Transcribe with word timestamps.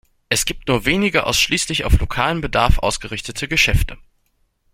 Es 0.29 0.45
gibt 0.45 0.67
nur 0.67 0.85
wenige, 0.85 1.27
ausschließlich 1.27 1.83
auf 1.85 1.99
lokalen 1.99 2.41
Bedarf 2.41 2.79
ausgerichtete 2.79 3.47
Geschäfte. 3.47 3.99